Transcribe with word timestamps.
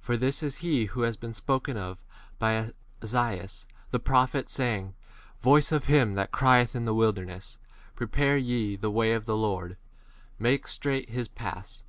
For 0.00 0.16
this 0.16 0.42
is 0.42 0.56
he 0.64 0.86
who 0.86 1.02
has 1.02 1.18
been 1.18 1.34
spoken 1.34 1.76
of 1.76 2.02
by 2.38 2.54
m 2.54 2.72
Esaias 3.02 3.66
the 3.90 3.98
prophet, 4.00 4.48
saying, 4.48 4.94
Voice 5.40 5.72
of 5.72 5.84
him 5.84 6.14
that 6.14 6.32
crieth 6.32 6.74
in 6.74 6.86
the 6.86 6.94
wilderness: 6.94 7.58
Prepare 7.94 8.38
ye 8.38 8.76
the 8.76 8.90
way 8.90 9.12
of 9.12 9.26
[the] 9.26 9.36
Lord, 9.36 9.72
n 9.72 9.76
make 10.38 10.68
straight 10.68 11.10
his 11.10 11.28
4 11.28 11.34
paths. 11.34 11.84